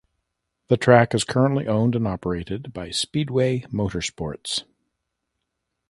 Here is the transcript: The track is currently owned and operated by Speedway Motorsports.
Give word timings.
The 0.69 0.77
track 0.77 1.13
is 1.13 1.23
currently 1.23 1.67
owned 1.67 1.95
and 1.95 2.07
operated 2.07 2.73
by 2.73 2.89
Speedway 2.89 3.59
Motorsports. 3.71 4.63